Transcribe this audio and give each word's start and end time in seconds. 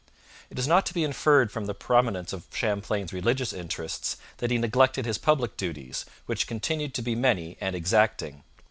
It 0.49 0.57
is 0.57 0.67
not 0.67 0.87
to 0.87 0.95
be 0.95 1.03
inferred 1.03 1.51
from 1.51 1.65
the 1.67 1.75
prominence 1.75 2.33
of 2.33 2.47
Champlain's 2.51 3.13
religious 3.13 3.53
interests 3.53 4.17
that 4.37 4.49
he 4.49 4.57
neglected 4.57 5.05
his 5.05 5.19
public 5.19 5.55
duties, 5.57 6.05
which 6.25 6.47
continued 6.47 6.95
to 6.95 7.03
be 7.03 7.13
many 7.13 7.55
and 7.61 7.75
exacting. 7.75 8.41